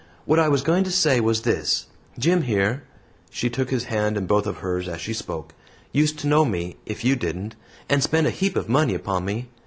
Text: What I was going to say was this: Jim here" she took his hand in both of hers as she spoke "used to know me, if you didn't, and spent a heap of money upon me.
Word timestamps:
What 0.25 0.39
I 0.39 0.49
was 0.49 0.63
going 0.63 0.83
to 0.85 0.91
say 0.91 1.19
was 1.19 1.41
this: 1.43 1.85
Jim 2.17 2.41
here" 2.41 2.81
she 3.29 3.51
took 3.51 3.69
his 3.69 3.83
hand 3.83 4.17
in 4.17 4.25
both 4.25 4.47
of 4.47 4.57
hers 4.57 4.87
as 4.87 4.99
she 4.99 5.13
spoke 5.13 5.53
"used 5.91 6.17
to 6.21 6.27
know 6.27 6.43
me, 6.43 6.77
if 6.87 7.03
you 7.03 7.15
didn't, 7.15 7.55
and 7.87 8.01
spent 8.01 8.25
a 8.25 8.31
heap 8.31 8.55
of 8.55 8.67
money 8.67 8.95
upon 8.95 9.25
me. 9.25 9.49